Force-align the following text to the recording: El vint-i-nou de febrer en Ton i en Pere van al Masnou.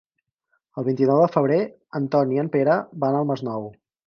El 0.81 0.87
vint-i-nou 0.87 1.21
de 1.23 1.27
febrer 1.35 1.59
en 2.01 2.09
Ton 2.17 2.35
i 2.37 2.41
en 2.45 2.51
Pere 2.57 2.79
van 3.05 3.21
al 3.21 3.31
Masnou. 3.35 3.71